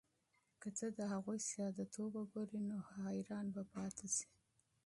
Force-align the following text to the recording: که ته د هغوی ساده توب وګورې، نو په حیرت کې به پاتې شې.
که 0.61 0.69
ته 0.77 0.87
د 0.97 0.99
هغوی 1.13 1.39
ساده 1.51 1.85
توب 1.93 2.11
وګورې، 2.17 2.59
نو 2.69 2.75
په 2.87 2.93
حیرت 3.05 3.29
کې 3.47 3.51
به 3.55 3.63
پاتې 3.73 4.07
شې. 4.15 4.27